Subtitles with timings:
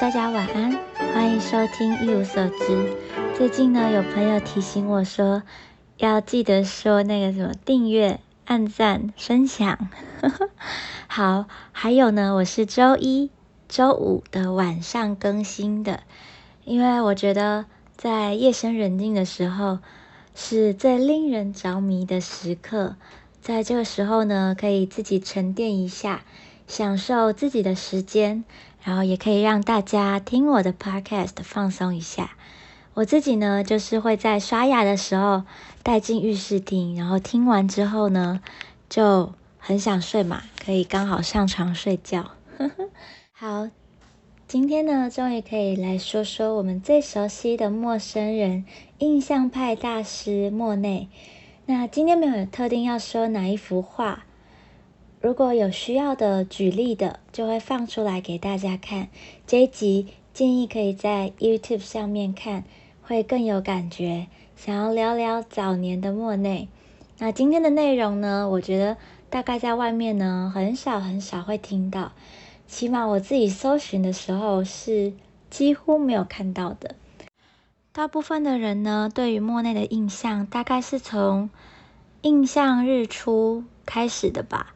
[0.00, 0.78] 大家晚安，
[1.12, 2.96] 欢迎收听一无所知。
[3.36, 5.42] 最近呢，有朋友提醒我说，
[5.96, 9.90] 要记得说那个什么订阅、按赞、分享。
[11.08, 13.30] 好，还有呢，我是周一、
[13.68, 16.04] 周五的晚上更新的，
[16.64, 19.80] 因为我觉得在夜深人静的时候
[20.32, 22.94] 是最令人着迷的时刻，
[23.40, 26.22] 在这个时候呢，可以自己沉淀一下，
[26.68, 28.44] 享受自己的时间。
[28.80, 32.30] 然后也可以让大家听我的 podcast 放松一下。
[32.94, 35.42] 我自己呢，就是会在刷牙的时候
[35.82, 38.40] 带进浴室听，然后听完之后呢，
[38.88, 42.30] 就很想睡嘛，可以刚好上床睡觉。
[43.32, 43.68] 好，
[44.46, 48.64] 今天呢，终于可以来说说我们最熟悉的陌生人——
[48.98, 51.08] 印象派大师莫内。
[51.66, 54.24] 那今天没有特定要说哪一幅画。
[55.20, 59.08] 如果有需要的举例的，就会放出来给大家看。
[59.48, 62.62] 这一集建议可以在 YouTube 上面看，
[63.02, 64.28] 会更有感觉。
[64.54, 66.68] 想要聊聊早年的莫内，
[67.18, 68.48] 那今天的内容呢？
[68.48, 68.96] 我觉得
[69.28, 72.12] 大概在外面呢，很少很少会听到，
[72.68, 75.12] 起码我自己搜寻的时候是
[75.50, 76.94] 几乎没有看到的。
[77.90, 81.50] 大部分的人呢，对于莫内的印象，大概是从
[82.22, 84.74] 印象日出开始的吧。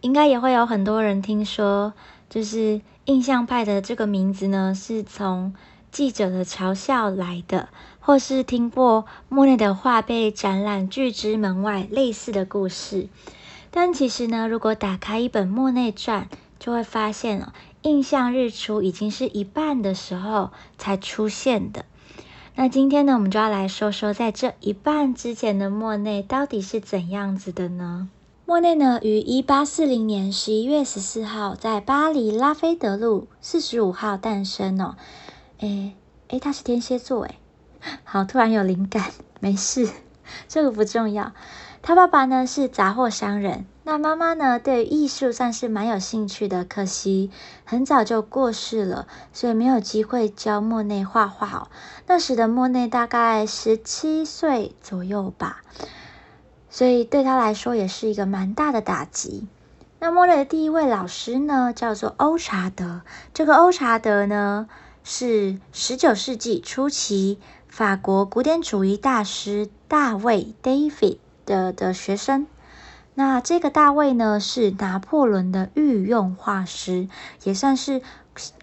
[0.00, 1.92] 应该也会有很多人听说，
[2.28, 5.54] 就是印象派的这个名字呢，是从
[5.92, 7.68] 记者的嘲笑来的，
[8.00, 13.08] 或是听过莫内的画被展览拒之门外类似的故事。
[13.70, 16.28] 但其实呢，如果打开一本莫内传，
[16.58, 21.84] 就会发现哦，印象日出已经是一半的时候才出现的。
[22.54, 28.08] 那今天呢，我们就要来说说，在这一半之前的莫内到底是怎样子的呢？
[28.50, 34.96] 莫内呢，于一八四零年十一月十四号在巴黎拉菲德路四十五号诞生哦。
[35.60, 35.94] 诶
[36.26, 37.38] 诶，他是天蝎座诶。
[38.02, 39.88] 好，突然有灵感，没事，
[40.48, 41.32] 这个不重要。
[41.80, 47.30] 他爸爸呢是杂货商人，那妈妈呢对艺术算是蛮有兴趣的，可惜
[47.64, 51.68] 很早就过世了，所以没有机会教莫内画画哦。
[52.08, 55.62] 那时的莫内大概十七岁左右吧。
[56.70, 59.46] 所以对他来说也是一个蛮大的打击。
[59.98, 63.02] 那莫内的第一位老师呢，叫做欧查德。
[63.34, 64.68] 这个欧查德呢，
[65.04, 67.38] 是十九世纪初期
[67.68, 72.46] 法国古典主义大师大卫 （David） 的的学生。
[73.12, 77.08] 那这个大卫呢，是拿破仑的御用画师，
[77.42, 78.00] 也算是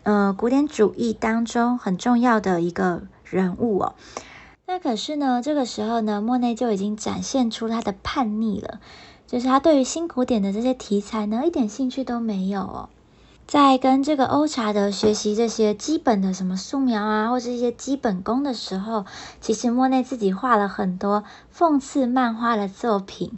[0.01, 3.95] 呃古典主义当中很重要的一个人物哦。
[4.69, 8.81] 那可是呢，这个时候呢，莫内就已经展现出他的叛逆了，
[9.25, 12.89] 就是他对于新古典的这些题材呢，一点兴趣都没有哦。
[13.47, 19.05] 在跟这个欧查德学习这些基本的什么素描啊，或者一些基本功的时候，
[19.39, 21.23] 其实莫内自己画了很多
[21.55, 23.31] 讽刺漫画的作品。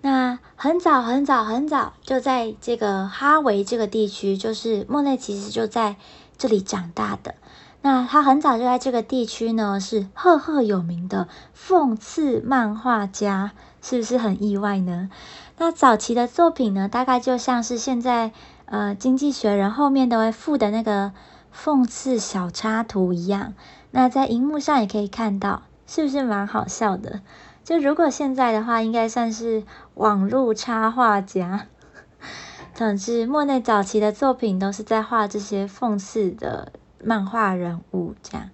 [0.00, 5.94] 那很早很早很早，就在这个哈维这个地区，就是莫内其实就在
[6.36, 7.36] 这里长大的。
[7.80, 15.08] 那他很早就在这个地区呢，是赫赫有名的讽刺漫画家，是不是很意外呢？
[15.58, 18.32] 那早期的作品呢，大概就像是现在
[18.66, 21.12] 呃《经济学人》后面都会附的那个
[21.54, 23.54] 讽刺小插图一样。
[23.92, 27.22] 那在荧幕上也可以看到，是不是蛮好笑的？
[27.64, 29.62] 就如果现在的话，应该算是
[29.94, 31.66] 网络插画家。
[32.74, 36.72] 总之，莫内早期的作品都是在画这些讽刺的。
[37.02, 38.50] 漫画人物这样，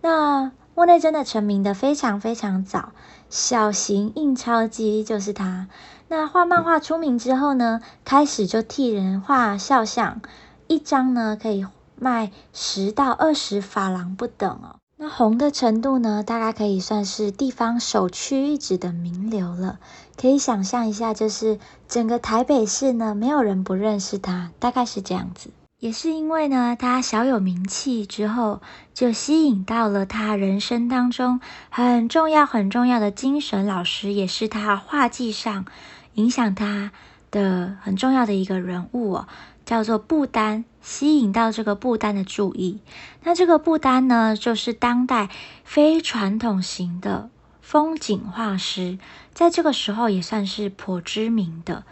[0.00, 2.92] 那莫内真的成名的非常非常早，
[3.30, 5.68] 小型印钞机就是他。
[6.08, 10.20] 那画漫画出名之后呢，开始就替人画肖像，
[10.66, 14.76] 一张呢可以卖十到二十法郎不等哦。
[14.96, 19.78] 那红的程度呢，大概可以算是地方首屈一指的名流了。
[20.16, 21.58] 可以想象一下，就是
[21.88, 25.50] 整个台北市呢，没有人不认识他，大概是这样子。
[25.80, 28.62] 也是因为呢，他小有名气之后，
[28.94, 35.66] 就吸引到了他人生当中很重要、很重要的精神老师，也是他画技上
[36.14, 36.92] 影响他
[37.30, 39.28] 的很重要的一个人物哦，
[39.66, 42.80] 叫做布丹，吸引到这个布丹的注意。
[43.24, 45.28] 那这个布丹呢，就是当代
[45.64, 47.28] 非传统型的
[47.60, 48.98] 风景画师，
[49.34, 51.84] 在这个时候也算是颇知名的。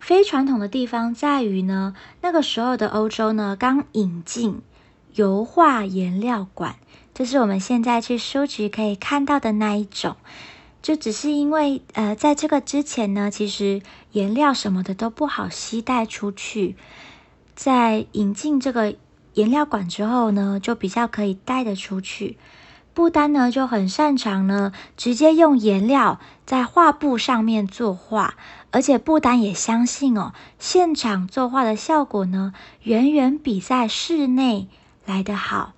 [0.00, 4.62] 非传统的地方在于呢，那个时候的欧洲呢，刚引进
[5.14, 6.76] 油画颜料馆，
[7.14, 10.16] 就是我们现在去书局可以看到的那一种。
[10.80, 16.76] 就只是因为，呃，在这个之前呢，其实颜料什么的都不好携带出去。
[17.56, 18.94] 在引进这个
[19.34, 22.38] 颜料管之后呢，就比较可以带得出去。
[22.94, 28.34] 不丹呢就很擅长呢，直接用颜料在画布上面作画，
[28.70, 34.68] 而且不丹也相信哦，现场作画的效果呢，远远比在室内
[35.04, 35.72] 来得好。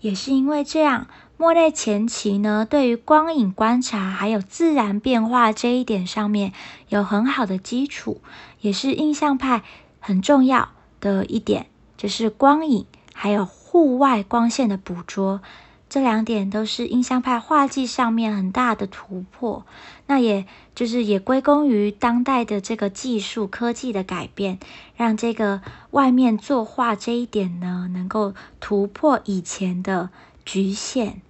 [0.00, 1.06] 也是因为这样。
[1.38, 6.54] 莫内前期呢，对于光影观察还有自然变化这一点上面
[6.88, 8.22] 有很好的基础，
[8.62, 9.62] 也是印象派
[10.00, 11.66] 很重要的一点，
[11.98, 15.42] 就是光影还有户外光线的捕捉。
[15.88, 19.64] 这两点都是印象派画技上面很大的突破，
[20.06, 20.44] 那也
[20.74, 24.58] 就是也归功于当代的这个技术科技的改变，
[24.96, 25.62] 让这个
[25.92, 30.10] 外面作画这一点呢，能够突破以前的
[30.44, 31.22] 局限。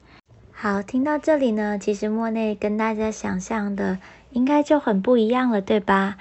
[0.53, 3.99] 好，听到这里呢，其实莫内跟大家想象的
[4.31, 6.17] 应该就很不一样了，对吧？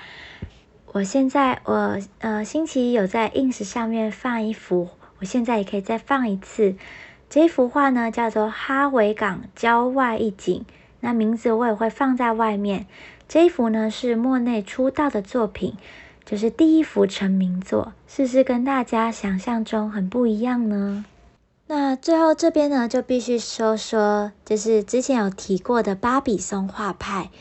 [0.91, 4.89] 我现在我呃星期一有在 ins 上面放一幅，
[5.19, 6.75] 我现在也可以再放一次。
[7.35, 10.63] 这幅画呢，叫做哈维港郊外一景。
[11.01, 12.87] 那名字我也会放在外面。
[13.27, 15.75] 这一幅呢是莫内出道的作品，
[16.23, 21.03] 就是第一幅成名作，是不是跟大家想象中很不一样呢？
[21.67, 27.31] 那最后这边呢，就必须说说，就是之前有提过的巴比松画派，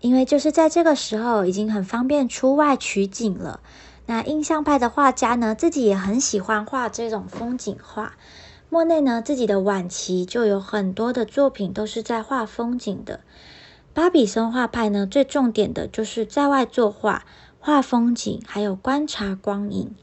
[0.00, 3.60] 因为就是在这个时候已经很方便出外取景了。
[4.06, 8.14] 那印象派的画家呢，自己也很喜欢画这种风景画。
[8.72, 13.20] 莫内呢，自己的晚期就有很多的作品都是在画风景的。
[13.92, 17.26] 巴比松画派呢，最重点的就是在外作画、
[17.60, 19.94] 画风景，还有观察光影。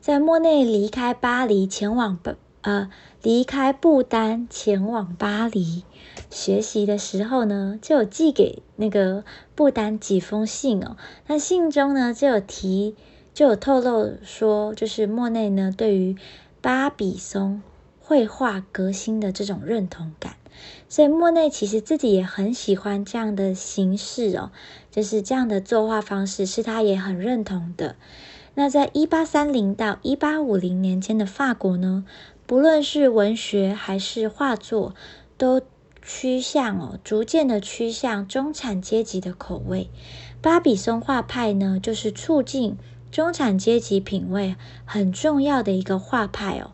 [0.00, 2.88] 在莫内离开巴黎前往不呃
[3.22, 5.82] 离开不丹前往巴黎
[6.30, 9.24] 学习的时候呢，就有寄给那个
[9.56, 10.96] 不丹几封信哦。
[11.26, 12.94] 那信中呢，就有提
[13.34, 16.16] 就有透露说，就是莫内呢对于
[16.60, 17.60] 巴比松。
[18.12, 20.36] 绘画革新的这种认同感，
[20.86, 24.50] 所以莫内其实自己也很喜欢这样的形式哦，
[24.90, 27.96] 就是这样的作画方式是他也很认同的。
[28.52, 32.04] 那在一八三零到一八五零年间的法国呢，
[32.46, 34.94] 不论是文学还是画作，
[35.38, 35.62] 都
[36.02, 39.88] 趋向哦，逐渐的趋向中产阶级的口味。
[40.42, 42.76] 巴比松画派呢，就是促进
[43.10, 44.54] 中产阶级品味
[44.84, 46.72] 很重要的一个画派哦。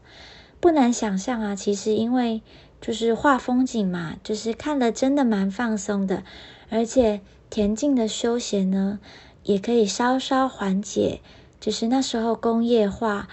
[0.60, 2.43] 不难想象啊，其实因为
[2.81, 6.25] 就是画风景嘛，就是看了真的蛮放松的，
[6.69, 7.20] 而且
[7.50, 8.99] 恬静的休闲呢，
[9.44, 11.20] 也可以稍稍缓解，
[11.60, 13.28] 就是那时候工业化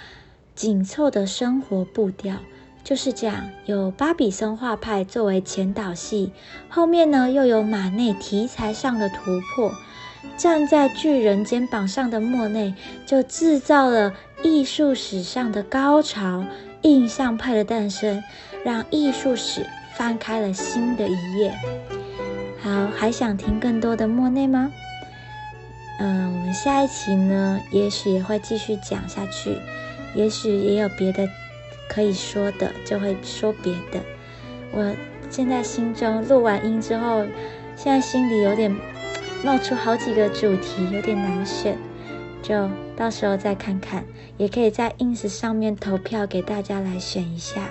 [0.54, 2.38] 紧凑的生活步调，
[2.83, 3.50] 就是这样。
[3.66, 6.31] 有巴比松画派作为前导戏，
[6.69, 9.16] 后面呢又有马内题材上的突
[9.56, 9.71] 破，
[10.38, 12.75] 站在巨人肩膀上的莫内
[13.06, 14.13] 就制造了
[14.44, 16.45] 艺术史上的高潮。
[16.85, 18.23] 印象派的诞生，
[18.63, 19.65] 让艺术史
[19.95, 21.51] 翻开了新的一页。
[22.61, 24.71] 好，还想听更多的莫内吗？
[25.99, 29.57] 嗯，我们下一期呢，也许也会继续讲下去，
[30.13, 31.27] 也许也有别的
[31.89, 33.99] 可以说的，就会说别的。
[34.71, 34.95] 我
[35.27, 37.25] 现在心中录完音之后，
[37.75, 38.71] 现在心里有点
[39.44, 41.75] 冒出好几个主题，有点难选。
[42.47, 44.06] 就到时候再看看，
[44.37, 47.69] 也可以在 ins 上面投票给大家来选一下。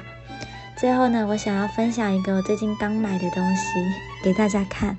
[0.77, 3.63] 最后呢，我想要分享一个我最近刚买的东西
[4.25, 4.99] 给大家看。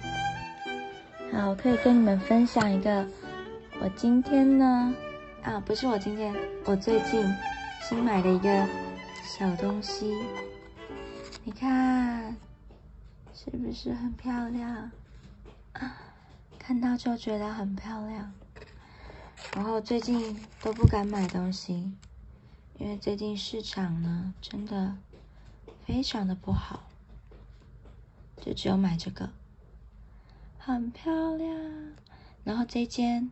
[1.34, 3.06] 好，我可以跟你们分享一个，
[3.82, 4.96] 我今天呢，
[5.44, 7.26] 啊，不是我今天，我最近
[7.84, 8.66] 新买的一个
[9.38, 10.16] 小东西。
[11.44, 12.34] 你看，
[13.34, 14.90] 是不是很漂亮？
[15.74, 15.98] 啊，
[16.58, 18.32] 看到就觉得很漂亮。
[19.56, 21.94] 然后最近都不敢买东西，
[22.78, 24.98] 因为最近市场呢真的
[25.86, 26.92] 非常的不好，
[28.42, 29.32] 就只有买这个，
[30.58, 31.96] 很漂亮。
[32.44, 33.32] 然后这间，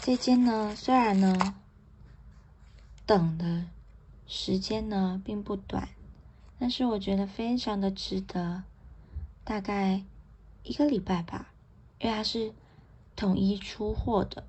[0.00, 1.54] 这间呢虽然呢
[3.06, 3.66] 等的
[4.26, 5.90] 时间呢并不短，
[6.58, 8.64] 但是我觉得非常的值得，
[9.44, 10.04] 大概
[10.64, 11.54] 一个礼拜吧，
[12.00, 12.52] 因为它是
[13.14, 14.48] 统一出货的。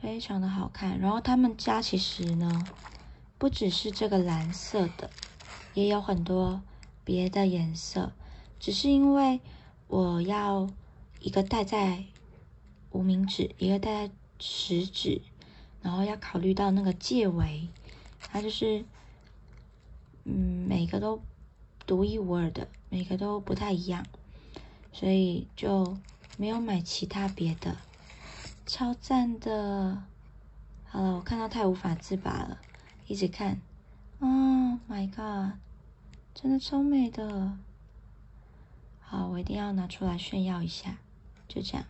[0.00, 2.66] 非常的好看，然后他们家其实呢，
[3.38, 5.10] 不只是这个蓝色的，
[5.74, 6.62] 也有很多
[7.04, 8.12] 别的颜色，
[8.60, 9.40] 只是因为
[9.88, 10.68] 我要
[11.20, 12.04] 一个戴在
[12.90, 15.20] 无名指，一个戴在食指，
[15.82, 17.68] 然后要考虑到那个戒围，
[18.20, 18.84] 它就是
[20.24, 21.20] 嗯每个都
[21.86, 24.06] 独一无二的，每个都不太一样，
[24.92, 25.96] 所以就
[26.36, 27.76] 没有买其他别的。
[28.66, 30.02] 超赞的！
[30.84, 32.58] 好了，我看到太无法自拔了，
[33.06, 33.60] 一直看，
[34.18, 35.58] 哦，My God，
[36.34, 37.56] 真的超美的。
[39.00, 40.98] 好，我一定要拿出来炫耀一下，
[41.46, 41.86] 就这样。